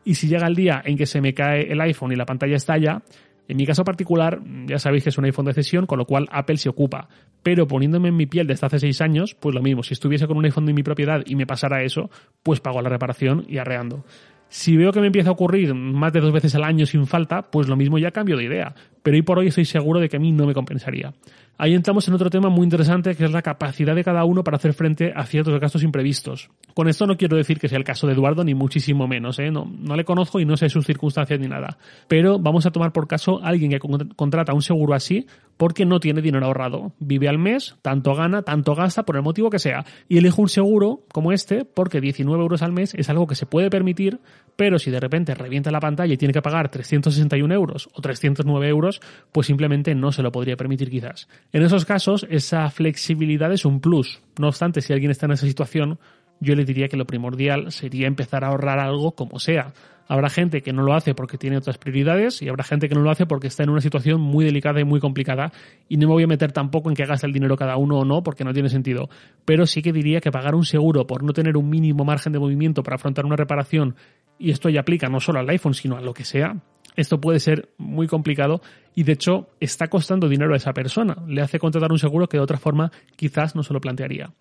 Y 0.05 0.15
si 0.15 0.27
llega 0.27 0.45
el 0.45 0.55
día 0.55 0.81
en 0.85 0.97
que 0.97 1.05
se 1.05 1.19
me 1.19 1.33
cae 1.33 1.71
el 1.71 1.81
iPhone 1.81 2.11
y 2.11 2.15
la 2.15 2.25
pantalla 2.25 2.55
estalla, 2.55 3.01
en 3.47 3.57
mi 3.57 3.65
caso 3.65 3.83
particular, 3.83 4.39
ya 4.67 4.79
sabéis 4.79 5.03
que 5.03 5.09
es 5.09 5.17
un 5.17 5.25
iPhone 5.25 5.45
de 5.45 5.53
cesión, 5.53 5.85
con 5.85 5.97
lo 5.97 6.05
cual 6.05 6.27
Apple 6.31 6.57
se 6.57 6.69
ocupa. 6.69 7.09
Pero 7.41 7.67
poniéndome 7.67 8.09
en 8.09 8.15
mi 8.15 8.25
piel 8.25 8.47
desde 8.47 8.67
hace 8.67 8.79
seis 8.79 9.01
años, 9.01 9.35
pues 9.35 9.53
lo 9.53 9.61
mismo, 9.61 9.83
si 9.83 9.93
estuviese 9.93 10.27
con 10.27 10.37
un 10.37 10.45
iPhone 10.45 10.65
de 10.65 10.73
mi 10.73 10.83
propiedad 10.83 11.23
y 11.25 11.35
me 11.35 11.45
pasara 11.45 11.83
eso, 11.83 12.09
pues 12.41 12.61
pago 12.61 12.81
la 12.81 12.89
reparación 12.89 13.45
y 13.47 13.57
arreando. 13.57 14.05
Si 14.47 14.77
veo 14.77 14.91
que 14.91 15.01
me 15.01 15.07
empieza 15.07 15.29
a 15.29 15.33
ocurrir 15.33 15.73
más 15.73 16.13
de 16.13 16.21
dos 16.21 16.31
veces 16.31 16.53
al 16.55 16.63
año 16.63 16.85
sin 16.85 17.05
falta, 17.05 17.41
pues 17.41 17.67
lo 17.67 17.75
mismo 17.75 17.97
ya 17.97 18.11
cambio 18.11 18.37
de 18.37 18.45
idea. 18.45 18.75
Pero 19.03 19.15
hoy 19.15 19.21
por 19.21 19.37
hoy 19.37 19.47
estoy 19.47 19.65
seguro 19.65 19.99
de 19.99 20.09
que 20.09 20.17
a 20.17 20.19
mí 20.19 20.31
no 20.31 20.47
me 20.47 20.53
compensaría. 20.53 21.13
Ahí 21.57 21.75
entramos 21.75 22.07
en 22.07 22.15
otro 22.15 22.31
tema 22.31 22.49
muy 22.49 22.63
interesante 22.63 23.15
que 23.15 23.25
es 23.25 23.31
la 23.31 23.43
capacidad 23.43 23.93
de 23.93 24.03
cada 24.03 24.25
uno 24.25 24.43
para 24.43 24.57
hacer 24.57 24.73
frente 24.73 25.13
a 25.15 25.23
ciertos 25.25 25.59
gastos 25.59 25.83
imprevistos. 25.83 26.49
Con 26.73 26.87
esto 26.87 27.05
no 27.05 27.15
quiero 27.15 27.37
decir 27.37 27.59
que 27.59 27.67
sea 27.67 27.77
el 27.77 27.83
caso 27.83 28.07
de 28.07 28.13
Eduardo, 28.13 28.43
ni 28.43 28.55
muchísimo 28.55 29.07
menos, 29.07 29.37
¿eh? 29.37 29.51
no, 29.51 29.65
no 29.65 29.95
le 29.95 30.03
conozco 30.03 30.39
y 30.39 30.45
no 30.45 30.57
sé 30.57 30.69
sus 30.69 30.85
circunstancias 30.85 31.39
ni 31.39 31.47
nada. 31.47 31.77
Pero 32.07 32.39
vamos 32.39 32.65
a 32.65 32.71
tomar 32.71 32.91
por 32.91 33.07
caso 33.07 33.39
a 33.43 33.49
alguien 33.49 33.69
que 33.69 33.79
contrata 33.79 34.53
un 34.53 34.63
seguro 34.63 34.95
así 34.95 35.27
porque 35.57 35.85
no 35.85 35.99
tiene 35.99 36.21
dinero 36.21 36.45
ahorrado. 36.45 36.93
Vive 36.99 37.29
al 37.29 37.37
mes, 37.37 37.75
tanto 37.81 38.15
gana, 38.15 38.41
tanto 38.41 38.73
gasta, 38.73 39.03
por 39.03 39.15
el 39.15 39.21
motivo 39.21 39.49
que 39.49 39.59
sea. 39.59 39.85
Y 40.09 40.17
elige 40.17 40.41
un 40.41 40.49
seguro 40.49 41.03
como 41.11 41.31
este 41.31 41.65
porque 41.65 42.01
19 42.01 42.41
euros 42.41 42.63
al 42.63 42.71
mes 42.71 42.93
es 42.95 43.09
algo 43.09 43.27
que 43.27 43.35
se 43.35 43.45
puede 43.45 43.69
permitir, 43.69 44.19
pero 44.55 44.79
si 44.79 44.91
de 44.91 44.99
repente 44.99 45.35
revienta 45.35 45.71
la 45.71 45.79
pantalla 45.79 46.13
y 46.13 46.17
tiene 46.17 46.33
que 46.33 46.41
pagar 46.41 46.69
361 46.69 47.53
euros 47.53 47.89
o 47.93 48.01
309 48.01 48.67
euros, 48.67 48.92
pues 49.31 49.47
simplemente 49.47 49.95
no 49.95 50.11
se 50.11 50.23
lo 50.23 50.31
podría 50.31 50.57
permitir 50.57 50.89
quizás. 50.89 51.27
En 51.51 51.63
esos 51.63 51.85
casos, 51.85 52.25
esa 52.29 52.69
flexibilidad 52.69 53.51
es 53.51 53.65
un 53.65 53.79
plus. 53.79 54.21
No 54.39 54.47
obstante, 54.47 54.81
si 54.81 54.93
alguien 54.93 55.11
está 55.11 55.25
en 55.25 55.33
esa 55.33 55.47
situación, 55.47 55.99
yo 56.39 56.55
le 56.55 56.65
diría 56.65 56.87
que 56.87 56.97
lo 56.97 57.05
primordial 57.05 57.71
sería 57.71 58.07
empezar 58.07 58.43
a 58.43 58.47
ahorrar 58.47 58.79
algo 58.79 59.13
como 59.13 59.39
sea. 59.39 59.73
Habrá 60.07 60.29
gente 60.29 60.61
que 60.61 60.73
no 60.73 60.83
lo 60.83 60.93
hace 60.93 61.15
porque 61.15 61.37
tiene 61.37 61.57
otras 61.57 61.77
prioridades 61.77 62.41
y 62.41 62.49
habrá 62.49 62.63
gente 62.63 62.89
que 62.89 62.95
no 62.95 63.01
lo 63.01 63.09
hace 63.09 63.25
porque 63.25 63.47
está 63.47 63.63
en 63.63 63.69
una 63.69 63.79
situación 63.79 64.19
muy 64.19 64.43
delicada 64.43 64.81
y 64.81 64.83
muy 64.83 64.99
complicada 64.99 65.53
y 65.87 65.95
no 65.95 66.07
me 66.07 66.13
voy 66.13 66.23
a 66.23 66.27
meter 66.27 66.51
tampoco 66.51 66.89
en 66.89 66.95
que 66.95 67.05
gaste 67.05 67.25
el 67.25 67.33
dinero 67.33 67.55
cada 67.55 67.77
uno 67.77 67.99
o 67.99 68.05
no 68.05 68.21
porque 68.21 68.43
no 68.43 68.53
tiene 68.53 68.67
sentido. 68.67 69.09
Pero 69.45 69.65
sí 69.65 69.81
que 69.81 69.93
diría 69.93 70.19
que 70.19 70.31
pagar 70.31 70.55
un 70.55 70.65
seguro 70.65 71.07
por 71.07 71.23
no 71.23 71.31
tener 71.31 71.55
un 71.55 71.69
mínimo 71.69 72.03
margen 72.03 72.33
de 72.33 72.39
movimiento 72.39 72.83
para 72.83 72.95
afrontar 72.95 73.25
una 73.25 73.37
reparación 73.37 73.95
y 74.37 74.51
esto 74.51 74.67
ya 74.67 74.81
aplica 74.81 75.07
no 75.07 75.21
solo 75.21 75.39
al 75.39 75.49
iPhone 75.49 75.73
sino 75.73 75.95
a 75.95 76.01
lo 76.01 76.13
que 76.13 76.25
sea, 76.25 76.57
esto 76.95 77.19
puede 77.19 77.39
ser 77.39 77.69
muy 77.77 78.07
complicado 78.07 78.61
y 78.95 79.03
de 79.03 79.13
hecho 79.13 79.47
está 79.59 79.87
costando 79.87 80.29
dinero 80.29 80.53
a 80.53 80.57
esa 80.57 80.73
persona. 80.73 81.17
Le 81.27 81.41
hace 81.41 81.59
contratar 81.59 81.91
un 81.91 81.99
seguro 81.99 82.27
que 82.27 82.37
de 82.37 82.43
otra 82.43 82.57
forma 82.57 82.91
quizás 83.15 83.55
no 83.55 83.63
se 83.63 83.73
lo 83.73 83.81
plantearía. 83.81 84.33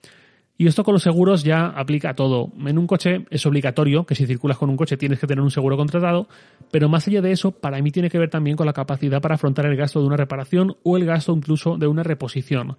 Y 0.59 0.67
esto 0.67 0.85
con 0.85 0.93
los 0.93 1.03
seguros 1.03 1.43
ya 1.43 1.67
aplica 1.67 2.11
a 2.11 2.15
todo. 2.15 2.53
En 2.65 2.79
un 2.79 2.87
coche 2.87 3.25
es 3.31 3.45
obligatorio 3.47 4.05
que 4.05 4.15
si 4.15 4.27
circulas 4.27 4.59
con 4.59 4.71
un 4.71 4.77
coche 4.77 4.97
tienes 4.97 5.19
que 5.19 5.27
tener 5.27 5.43
un 5.43 5.51
seguro 5.51 5.77
contratado, 5.77 6.29
pero 6.71 6.89
más 6.89 7.09
allá 7.09 7.23
de 7.23 7.33
eso, 7.33 7.53
para 7.53 7.81
mí 7.81 7.91
tiene 7.91 8.11
que 8.11 8.19
ver 8.19 8.31
también 8.31 8.57
con 8.57 8.67
la 8.67 8.73
capacidad 8.73 9.21
para 9.21 9.37
afrontar 9.37 9.67
el 9.67 9.77
gasto 9.77 10.01
de 10.01 10.07
una 10.07 10.17
reparación 10.17 10.77
o 10.85 10.97
el 10.97 11.07
gasto 11.07 11.33
incluso 11.33 11.79
de 11.79 11.87
una 11.87 12.03
reposición. 12.03 12.77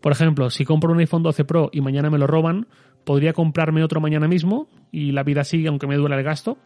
Por 0.00 0.12
ejemplo, 0.12 0.50
si 0.50 0.64
compro 0.64 0.92
un 0.92 0.98
iPhone 0.98 1.22
12 1.22 1.44
Pro 1.44 1.70
y 1.72 1.80
mañana 1.80 2.10
me 2.10 2.18
lo 2.18 2.26
roban, 2.26 2.66
podría 3.04 3.32
comprarme 3.32 3.82
otro 3.82 4.00
mañana 4.00 4.28
mismo 4.28 4.68
y 4.92 5.12
la 5.12 5.22
vida 5.22 5.44
sigue 5.44 5.68
aunque 5.68 5.86
me 5.86 5.96
duela 5.96 6.18
el 6.18 6.24
gasto. 6.24 6.58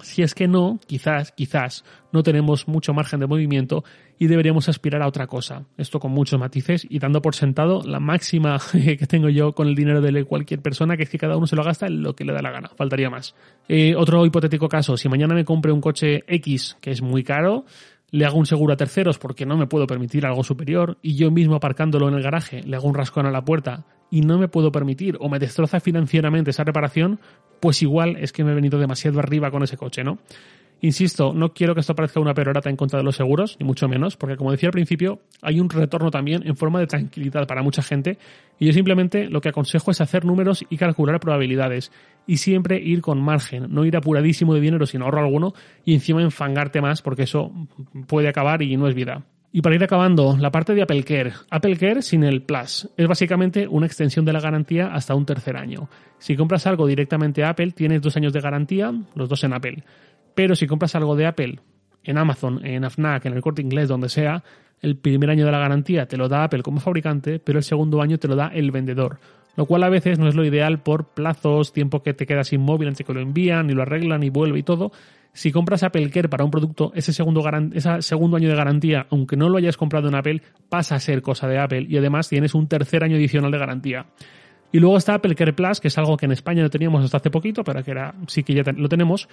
Si 0.00 0.22
es 0.22 0.34
que 0.34 0.48
no, 0.48 0.78
quizás, 0.86 1.32
quizás 1.32 1.84
no 2.12 2.22
tenemos 2.22 2.68
mucho 2.68 2.94
margen 2.94 3.20
de 3.20 3.26
movimiento 3.26 3.84
y 4.18 4.26
deberíamos 4.26 4.68
aspirar 4.68 5.02
a 5.02 5.08
otra 5.08 5.26
cosa. 5.26 5.64
Esto 5.76 6.00
con 6.00 6.12
muchos 6.12 6.38
matices 6.38 6.86
y 6.88 6.98
dando 6.98 7.20
por 7.22 7.34
sentado 7.34 7.82
la 7.82 8.00
máxima 8.00 8.58
que 8.72 9.06
tengo 9.06 9.28
yo 9.28 9.52
con 9.52 9.68
el 9.68 9.74
dinero 9.74 10.00
de 10.00 10.24
cualquier 10.24 10.60
persona, 10.60 10.96
que 10.96 11.04
es 11.04 11.10
que 11.10 11.18
cada 11.18 11.36
uno 11.36 11.46
se 11.46 11.56
lo 11.56 11.64
gasta 11.64 11.86
en 11.86 12.02
lo 12.02 12.14
que 12.14 12.24
le 12.24 12.32
da 12.32 12.42
la 12.42 12.50
gana. 12.50 12.70
Faltaría 12.76 13.10
más. 13.10 13.34
Eh, 13.68 13.94
otro 13.96 14.24
hipotético 14.24 14.68
caso, 14.68 14.96
si 14.96 15.08
mañana 15.08 15.34
me 15.34 15.44
compre 15.44 15.72
un 15.72 15.80
coche 15.80 16.24
X 16.26 16.76
que 16.80 16.90
es 16.90 17.02
muy 17.02 17.22
caro, 17.22 17.64
le 18.10 18.24
hago 18.24 18.38
un 18.38 18.46
seguro 18.46 18.72
a 18.72 18.76
terceros 18.76 19.18
porque 19.18 19.46
no 19.46 19.56
me 19.56 19.66
puedo 19.66 19.86
permitir 19.86 20.26
algo 20.26 20.42
superior 20.42 20.98
y 21.02 21.16
yo 21.16 21.30
mismo 21.30 21.56
aparcándolo 21.56 22.08
en 22.08 22.14
el 22.14 22.22
garaje 22.22 22.62
le 22.62 22.76
hago 22.76 22.88
un 22.88 22.94
rascón 22.94 23.26
a 23.26 23.30
la 23.30 23.44
puerta 23.44 23.84
y 24.10 24.20
no 24.22 24.38
me 24.38 24.48
puedo 24.48 24.72
permitir 24.72 25.16
o 25.20 25.28
me 25.28 25.38
destroza 25.38 25.80
financieramente 25.80 26.50
esa 26.50 26.64
reparación, 26.64 27.20
pues 27.60 27.82
igual 27.82 28.16
es 28.16 28.32
que 28.32 28.44
me 28.44 28.52
he 28.52 28.54
venido 28.54 28.78
demasiado 28.78 29.18
arriba 29.18 29.50
con 29.50 29.62
ese 29.62 29.76
coche, 29.76 30.04
¿no? 30.04 30.18
Insisto, 30.80 31.32
no 31.34 31.52
quiero 31.52 31.74
que 31.74 31.80
esto 31.80 31.96
parezca 31.96 32.20
una 32.20 32.34
perorata 32.34 32.70
en 32.70 32.76
contra 32.76 33.00
de 33.00 33.04
los 33.04 33.16
seguros, 33.16 33.56
ni 33.58 33.66
mucho 33.66 33.88
menos, 33.88 34.16
porque 34.16 34.36
como 34.36 34.52
decía 34.52 34.68
al 34.68 34.72
principio, 34.72 35.20
hay 35.42 35.58
un 35.58 35.68
retorno 35.68 36.12
también 36.12 36.46
en 36.46 36.56
forma 36.56 36.78
de 36.78 36.86
tranquilidad 36.86 37.48
para 37.48 37.64
mucha 37.64 37.82
gente, 37.82 38.16
y 38.60 38.66
yo 38.66 38.72
simplemente 38.72 39.28
lo 39.28 39.40
que 39.40 39.48
aconsejo 39.48 39.90
es 39.90 40.00
hacer 40.00 40.24
números 40.24 40.64
y 40.70 40.76
calcular 40.76 41.18
probabilidades, 41.18 41.90
y 42.28 42.36
siempre 42.36 42.80
ir 42.80 43.00
con 43.00 43.20
margen, 43.20 43.66
no 43.70 43.84
ir 43.84 43.96
apuradísimo 43.96 44.54
de 44.54 44.60
dinero 44.60 44.86
sin 44.86 45.02
ahorro 45.02 45.18
alguno, 45.18 45.52
y 45.84 45.94
encima 45.94 46.22
enfangarte 46.22 46.80
más, 46.80 47.02
porque 47.02 47.24
eso 47.24 47.50
puede 48.06 48.28
acabar 48.28 48.62
y 48.62 48.76
no 48.76 48.86
es 48.86 48.94
vida. 48.94 49.24
Y 49.50 49.62
para 49.62 49.76
ir 49.76 49.82
acabando, 49.82 50.36
la 50.36 50.50
parte 50.50 50.74
de 50.74 50.82
Apple 50.82 51.02
Care. 51.04 51.32
Apple 51.50 51.76
Care 51.76 52.02
sin 52.02 52.22
el 52.22 52.42
Plus. 52.42 52.88
Es 52.96 53.06
básicamente 53.08 53.66
una 53.66 53.86
extensión 53.86 54.24
de 54.24 54.32
la 54.32 54.40
garantía 54.40 54.88
hasta 54.92 55.14
un 55.14 55.24
tercer 55.24 55.56
año. 55.56 55.88
Si 56.18 56.36
compras 56.36 56.66
algo 56.66 56.86
directamente 56.86 57.42
a 57.42 57.50
Apple, 57.50 57.72
tienes 57.72 58.02
dos 58.02 58.16
años 58.16 58.32
de 58.32 58.40
garantía, 58.40 58.92
los 59.14 59.28
dos 59.28 59.42
en 59.44 59.54
Apple. 59.54 59.84
Pero 60.34 60.54
si 60.54 60.66
compras 60.66 60.94
algo 60.94 61.16
de 61.16 61.26
Apple 61.26 61.60
en 62.04 62.18
Amazon, 62.18 62.64
en 62.64 62.84
AFNAC, 62.84 63.26
en 63.26 63.34
el 63.34 63.42
corte 63.42 63.62
inglés, 63.62 63.88
donde 63.88 64.08
sea, 64.08 64.42
el 64.80 64.96
primer 64.96 65.30
año 65.30 65.46
de 65.46 65.52
la 65.52 65.58
garantía 65.58 66.06
te 66.06 66.16
lo 66.16 66.28
da 66.28 66.44
Apple 66.44 66.62
como 66.62 66.80
fabricante, 66.80 67.38
pero 67.38 67.58
el 67.58 67.64
segundo 67.64 68.02
año 68.02 68.18
te 68.18 68.28
lo 68.28 68.36
da 68.36 68.48
el 68.48 68.70
vendedor. 68.70 69.18
Lo 69.56 69.66
cual 69.66 69.82
a 69.82 69.88
veces 69.88 70.18
no 70.18 70.28
es 70.28 70.36
lo 70.36 70.44
ideal 70.44 70.82
por 70.82 71.08
plazos, 71.14 71.72
tiempo 71.72 72.02
que 72.02 72.14
te 72.14 72.26
quedas 72.26 72.52
inmóvil 72.52 72.88
antes 72.88 73.04
que 73.04 73.12
lo 73.12 73.20
envían 73.20 73.70
y 73.70 73.72
lo 73.72 73.82
arreglan 73.82 74.22
y 74.22 74.30
vuelve 74.30 74.60
y 74.60 74.62
todo. 74.62 74.92
Si 75.38 75.52
compras 75.52 75.84
Apple 75.84 76.10
Care 76.10 76.28
para 76.28 76.42
un 76.42 76.50
producto, 76.50 76.90
ese 76.96 77.12
segundo, 77.12 77.48
ese 77.72 78.02
segundo 78.02 78.36
año 78.36 78.48
de 78.48 78.56
garantía, 78.56 79.06
aunque 79.08 79.36
no 79.36 79.48
lo 79.48 79.56
hayas 79.56 79.76
comprado 79.76 80.08
en 80.08 80.16
Apple, 80.16 80.42
pasa 80.68 80.96
a 80.96 80.98
ser 80.98 81.22
cosa 81.22 81.46
de 81.46 81.60
Apple 81.60 81.86
y 81.88 81.96
además 81.96 82.28
tienes 82.28 82.56
un 82.56 82.66
tercer 82.66 83.04
año 83.04 83.14
adicional 83.14 83.52
de 83.52 83.58
garantía. 83.58 84.06
Y 84.70 84.80
luego 84.80 84.98
está 84.98 85.14
Apple 85.14 85.34
Care 85.34 85.54
Plus, 85.54 85.80
que 85.80 85.88
es 85.88 85.96
algo 85.96 86.16
que 86.16 86.26
en 86.26 86.32
España 86.32 86.62
no 86.62 86.68
teníamos 86.68 87.04
hasta 87.04 87.16
hace 87.16 87.30
poquito, 87.30 87.64
pero 87.64 87.82
que 87.82 87.90
era, 87.90 88.14
sí 88.26 88.42
que 88.42 88.54
ya 88.54 88.62
lo 88.76 88.88
tenemos, 88.88 89.28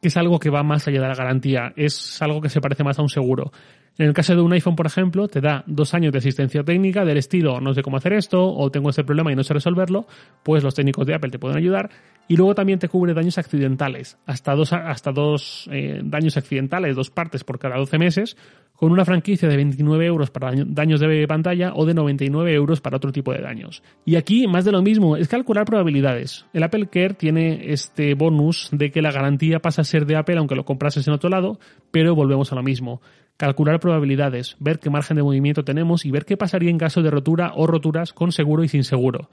que 0.00 0.08
es 0.08 0.16
algo 0.16 0.38
que 0.38 0.48
va 0.48 0.62
más 0.62 0.88
allá 0.88 1.02
de 1.02 1.08
la 1.08 1.14
garantía, 1.14 1.72
es 1.76 2.22
algo 2.22 2.40
que 2.40 2.48
se 2.48 2.60
parece 2.60 2.84
más 2.84 2.98
a 2.98 3.02
un 3.02 3.10
seguro. 3.10 3.52
En 3.98 4.06
el 4.06 4.14
caso 4.14 4.34
de 4.34 4.40
un 4.40 4.52
iPhone, 4.52 4.76
por 4.76 4.86
ejemplo, 4.86 5.26
te 5.26 5.40
da 5.40 5.64
dos 5.66 5.92
años 5.92 6.12
de 6.12 6.18
asistencia 6.18 6.62
técnica 6.62 7.04
del 7.04 7.16
estilo 7.16 7.60
no 7.60 7.74
sé 7.74 7.82
cómo 7.82 7.96
hacer 7.96 8.12
esto 8.12 8.46
o 8.46 8.70
tengo 8.70 8.90
este 8.90 9.02
problema 9.02 9.32
y 9.32 9.34
no 9.34 9.42
sé 9.42 9.54
resolverlo, 9.54 10.06
pues 10.44 10.62
los 10.62 10.74
técnicos 10.74 11.04
de 11.04 11.16
Apple 11.16 11.30
te 11.30 11.38
pueden 11.40 11.58
ayudar. 11.58 11.90
Y 12.28 12.36
luego 12.36 12.54
también 12.54 12.78
te 12.78 12.88
cubre 12.88 13.12
daños 13.12 13.38
accidentales, 13.38 14.16
hasta 14.24 14.54
dos, 14.54 14.72
hasta 14.72 15.10
dos 15.10 15.68
eh, 15.72 16.00
daños 16.04 16.36
accidentales, 16.36 16.94
dos 16.94 17.10
partes 17.10 17.42
por 17.42 17.58
cada 17.58 17.76
12 17.76 17.98
meses, 17.98 18.36
con 18.78 18.92
una 18.92 19.04
franquicia 19.04 19.48
de 19.48 19.56
29 19.56 20.06
euros 20.06 20.30
para 20.30 20.52
daños 20.54 21.00
de 21.00 21.26
pantalla 21.26 21.72
o 21.74 21.84
de 21.84 21.94
99 21.94 22.54
euros 22.54 22.80
para 22.80 22.96
otro 22.96 23.10
tipo 23.10 23.32
de 23.32 23.40
daños. 23.40 23.82
Y 24.04 24.14
aquí, 24.14 24.46
más 24.46 24.64
de 24.64 24.70
lo 24.70 24.82
mismo, 24.82 25.16
es 25.16 25.26
calcular 25.26 25.64
probabilidades. 25.64 26.46
El 26.52 26.62
Apple 26.62 26.86
Care 26.86 27.14
tiene 27.14 27.72
este 27.72 28.14
bonus 28.14 28.68
de 28.70 28.92
que 28.92 29.02
la 29.02 29.10
garantía 29.10 29.58
pasa 29.58 29.82
a 29.82 29.84
ser 29.84 30.06
de 30.06 30.14
Apple 30.14 30.38
aunque 30.38 30.54
lo 30.54 30.64
comprases 30.64 31.08
en 31.08 31.14
otro 31.14 31.28
lado, 31.28 31.58
pero 31.90 32.14
volvemos 32.14 32.52
a 32.52 32.54
lo 32.54 32.62
mismo 32.62 33.00
calcular 33.36 33.78
probabilidades, 33.80 34.56
ver 34.58 34.80
qué 34.80 34.90
margen 34.90 35.16
de 35.16 35.22
movimiento 35.22 35.64
tenemos 35.64 36.04
y 36.04 36.10
ver 36.10 36.24
qué 36.24 36.36
pasaría 36.36 36.70
en 36.70 36.78
caso 36.78 37.02
de 37.02 37.10
rotura 37.10 37.52
o 37.54 37.66
roturas 37.66 38.12
con 38.12 38.32
seguro 38.32 38.64
y 38.64 38.68
sin 38.68 38.84
seguro. 38.84 39.30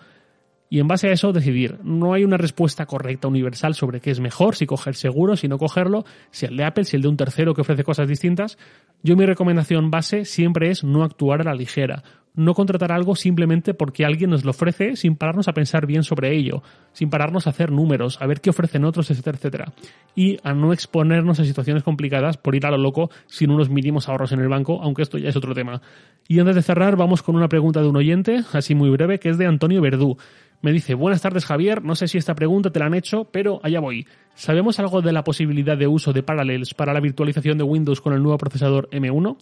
Y 0.70 0.80
en 0.80 0.88
base 0.88 1.08
a 1.08 1.12
eso 1.12 1.32
decidir. 1.32 1.80
No 1.84 2.14
hay 2.14 2.24
una 2.24 2.38
respuesta 2.38 2.86
correcta 2.86 3.28
universal 3.28 3.76
sobre 3.76 4.02
qué 4.02 4.12
es 4.12 4.20
mejor, 4.20 4.56
si 4.56 4.66
coger 4.66 4.96
seguro, 4.96 5.36
si 5.36 5.48
no 5.48 5.58
cogerlo, 5.58 6.06
si 6.32 6.46
el 6.46 6.58
de 6.58 6.66
Apple, 6.66 6.86
si 6.86 6.96
el 6.96 7.04
de 7.04 7.08
un 7.08 7.18
tercero 7.18 7.54
que 7.54 7.62
ofrece 7.62 7.84
cosas 7.84 8.08
distintas. 8.08 8.58
Yo 9.04 9.16
mi 9.16 9.26
recomendación 9.26 9.92
base 9.92 10.26
siempre 10.26 10.70
es 10.70 10.84
no 10.84 11.04
actuar 11.04 11.42
a 11.42 11.46
la 11.46 11.54
ligera 11.54 12.04
no 12.36 12.54
contratar 12.54 12.92
algo 12.92 13.16
simplemente 13.16 13.74
porque 13.74 14.06
alguien 14.06 14.30
nos 14.30 14.44
lo 14.44 14.52
ofrece 14.52 14.96
sin 14.96 15.16
pararnos 15.16 15.48
a 15.48 15.54
pensar 15.54 15.86
bien 15.86 16.04
sobre 16.04 16.36
ello, 16.36 16.62
sin 16.92 17.10
pararnos 17.10 17.48
a 17.48 17.52
hacer 17.52 17.72
números, 17.72 18.22
a 18.22 18.28
ver 18.28 18.42
qué 18.42 18.50
ofrecen 18.50 18.86
otros, 18.86 19.10
etcétera, 19.10 19.38
etcétera. 19.38 19.74
Y 20.16 20.38
a 20.44 20.54
no 20.54 20.74
exponernos 20.74 21.40
a 21.40 21.46
situaciones 21.46 21.84
complicadas 21.84 22.38
por 22.38 22.56
ir 22.56 22.66
a 22.66 22.72
lo 22.72 22.78
loco 22.78 23.10
sin 23.28 23.52
unos 23.52 23.70
mínimos 23.70 24.10
ahorros 24.10 24.32
en 24.32 24.40
el 24.40 24.50
banco, 24.50 24.82
aunque 24.82 25.02
esto 25.02 25.18
ya 25.18 25.30
es 25.30 25.36
otro 25.36 25.54
tema. 25.54 25.82
Y 26.28 26.40
antes 26.40 26.56
de 26.56 26.62
cerrar, 26.62 26.96
vamos 26.96 27.24
con 27.24 27.36
una 27.36 27.48
pregunta 27.48 27.82
de 27.82 27.88
un 27.88 27.98
oyente, 27.98 28.42
así 28.54 28.76
muy 28.76 28.90
breve, 28.90 29.20
que 29.20 29.30
es 29.30 29.38
de 29.38 29.46
Antonio 29.46 29.82
Verdú. 29.82 30.18
Me 30.62 30.72
dice, 30.72 30.96
buenas 30.96 31.22
tardes 31.22 31.46
Javier, 31.46 31.84
no 31.84 31.96
sé 31.96 32.08
si 32.08 32.18
esta 32.18 32.36
pregunta 32.36 32.72
te 32.72 32.80
la 32.80 32.88
han 32.88 32.94
hecho, 32.94 33.26
pero 33.26 33.60
allá 33.64 33.80
voy. 33.80 34.08
¿Sabemos 34.34 34.80
algo 34.80 35.02
de 35.02 35.14
la 35.14 35.24
posibilidad 35.24 35.78
de 35.78 35.88
uso 35.88 36.12
de 36.12 36.24
Parallels 36.24 36.74
para 36.74 36.94
la 36.94 37.00
virtualización 37.00 37.58
de 37.58 37.64
Windows 37.64 38.02
con 38.02 38.14
el 38.14 38.24
nuevo 38.24 38.38
procesador 38.38 38.90
M1? 38.90 39.38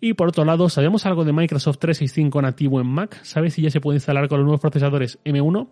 Y 0.00 0.14
por 0.14 0.28
otro 0.28 0.44
lado, 0.44 0.68
¿sabemos 0.68 1.06
algo 1.06 1.24
de 1.24 1.32
Microsoft 1.32 1.78
365 1.78 2.42
nativo 2.42 2.80
en 2.80 2.88
Mac? 2.88 3.22
¿Sabes 3.22 3.54
si 3.54 3.62
ya 3.62 3.70
se 3.70 3.80
puede 3.80 3.98
instalar 3.98 4.28
con 4.28 4.38
los 4.38 4.44
nuevos 4.44 4.60
procesadores 4.60 5.18
M1? 5.24 5.68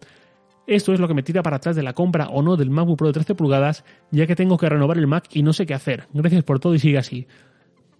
Esto 0.66 0.92
es 0.92 1.00
lo 1.00 1.08
que 1.08 1.14
me 1.14 1.24
tira 1.24 1.42
para 1.42 1.56
atrás 1.56 1.74
de 1.74 1.82
la 1.82 1.94
compra 1.94 2.28
o 2.28 2.42
no 2.42 2.56
del 2.56 2.70
MacBook 2.70 2.96
Pro 2.96 3.08
de 3.08 3.14
13 3.14 3.34
pulgadas, 3.34 3.84
ya 4.12 4.28
que 4.28 4.36
tengo 4.36 4.56
que 4.56 4.68
renovar 4.68 4.98
el 4.98 5.08
Mac 5.08 5.26
y 5.32 5.42
no 5.42 5.52
sé 5.52 5.66
qué 5.66 5.74
hacer. 5.74 6.06
Gracias 6.12 6.44
por 6.44 6.60
todo 6.60 6.74
y 6.76 6.78
sigue 6.78 6.98
así. 6.98 7.26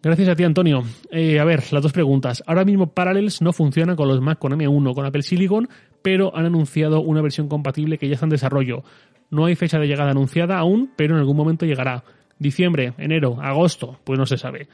Gracias 0.02 0.30
a 0.30 0.34
ti, 0.34 0.44
Antonio. 0.44 0.82
Eh, 1.10 1.38
a 1.38 1.44
ver, 1.44 1.62
las 1.72 1.82
dos 1.82 1.92
preguntas. 1.92 2.42
Ahora 2.46 2.64
mismo 2.64 2.94
Parallels 2.94 3.42
no 3.42 3.52
funciona 3.52 3.96
con 3.96 4.08
los 4.08 4.22
Mac 4.22 4.38
con 4.38 4.52
M1, 4.52 4.94
con 4.94 5.04
Apple 5.04 5.20
Silicon, 5.20 5.68
pero 6.00 6.34
han 6.34 6.46
anunciado 6.46 7.02
una 7.02 7.20
versión 7.20 7.48
compatible 7.48 7.98
que 7.98 8.08
ya 8.08 8.14
está 8.14 8.24
en 8.24 8.30
desarrollo. 8.30 8.82
No 9.28 9.44
hay 9.44 9.56
fecha 9.56 9.78
de 9.78 9.86
llegada 9.86 10.12
anunciada 10.12 10.56
aún, 10.56 10.90
pero 10.96 11.14
en 11.14 11.20
algún 11.20 11.36
momento 11.36 11.66
llegará. 11.66 12.02
Diciembre, 12.38 12.94
enero, 12.96 13.42
agosto, 13.42 14.00
pues 14.04 14.18
no 14.18 14.24
se 14.24 14.38
sabe. 14.38 14.68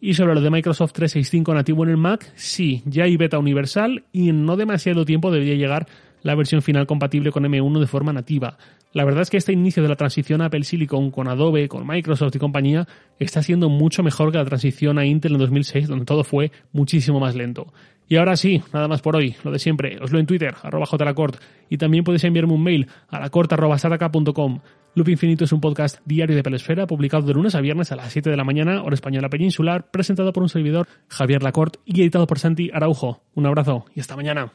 Y 0.00 0.14
sobre 0.14 0.36
lo 0.36 0.40
de 0.40 0.50
Microsoft 0.50 0.92
365 0.92 1.54
nativo 1.54 1.82
en 1.82 1.90
el 1.90 1.96
Mac, 1.96 2.32
sí, 2.36 2.82
ya 2.86 3.02
hay 3.02 3.16
beta 3.16 3.36
universal 3.36 4.04
y 4.12 4.28
en 4.28 4.44
no 4.44 4.56
demasiado 4.56 5.04
tiempo 5.04 5.32
debería 5.32 5.56
llegar 5.56 5.88
la 6.22 6.34
versión 6.34 6.62
final 6.62 6.86
compatible 6.86 7.32
con 7.32 7.44
M1 7.44 7.80
de 7.80 7.86
forma 7.86 8.12
nativa. 8.12 8.58
La 8.92 9.04
verdad 9.04 9.22
es 9.22 9.30
que 9.30 9.36
este 9.36 9.52
inicio 9.52 9.82
de 9.82 9.88
la 9.88 9.96
transición 9.96 10.40
a 10.40 10.46
Apple 10.46 10.64
Silicon 10.64 11.10
con 11.10 11.28
Adobe, 11.28 11.68
con 11.68 11.86
Microsoft 11.86 12.34
y 12.36 12.38
compañía 12.38 12.86
está 13.18 13.42
siendo 13.42 13.68
mucho 13.68 14.02
mejor 14.02 14.32
que 14.32 14.38
la 14.38 14.44
transición 14.44 14.98
a 14.98 15.04
Intel 15.04 15.34
en 15.34 15.38
2006, 15.38 15.88
donde 15.88 16.04
todo 16.04 16.24
fue 16.24 16.50
muchísimo 16.72 17.20
más 17.20 17.34
lento. 17.34 17.72
Y 18.08 18.16
ahora 18.16 18.36
sí, 18.36 18.62
nada 18.72 18.88
más 18.88 19.02
por 19.02 19.16
hoy, 19.16 19.36
lo 19.44 19.50
de 19.50 19.58
siempre, 19.58 19.98
os 20.00 20.10
lo 20.10 20.18
en 20.18 20.24
Twitter, 20.24 20.54
arroba 20.62 20.86
jlacort, 20.86 21.36
y 21.68 21.76
también 21.76 22.04
podéis 22.04 22.24
enviarme 22.24 22.54
un 22.54 22.62
mail 22.62 22.86
a 23.08 23.20
lacort.sataka.com. 23.20 24.60
Loop 24.94 25.08
Infinito 25.10 25.44
es 25.44 25.52
un 25.52 25.60
podcast 25.60 26.00
diario 26.06 26.34
de 26.34 26.42
Pelesfera, 26.42 26.86
publicado 26.86 27.26
de 27.26 27.34
lunes 27.34 27.54
a 27.54 27.60
viernes 27.60 27.92
a 27.92 27.96
las 27.96 28.10
7 28.10 28.30
de 28.30 28.36
la 28.36 28.44
mañana, 28.44 28.82
hora 28.82 28.94
española 28.94 29.28
peninsular, 29.28 29.90
presentado 29.90 30.32
por 30.32 30.42
un 30.42 30.48
servidor, 30.48 30.88
Javier 31.08 31.42
Lacort, 31.42 31.76
y 31.84 32.00
editado 32.00 32.26
por 32.26 32.38
Santi 32.38 32.70
Araujo. 32.72 33.22
Un 33.34 33.46
abrazo 33.46 33.84
y 33.94 34.00
hasta 34.00 34.16
mañana. 34.16 34.52